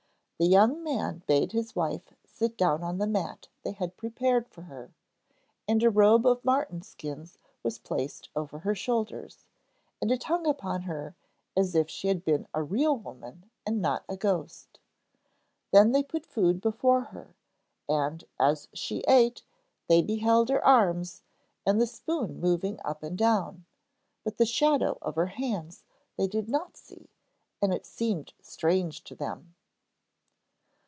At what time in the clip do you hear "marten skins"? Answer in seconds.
6.43-7.37